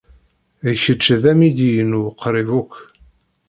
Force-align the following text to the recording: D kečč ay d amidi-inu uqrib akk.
D 0.63 0.65
kečč 0.83 1.05
ay 1.15 1.19
d 1.23 1.25
amidi-inu 1.31 1.99
uqrib 2.09 2.49
akk. 2.59 2.73